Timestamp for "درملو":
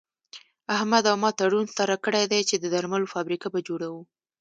2.73-3.11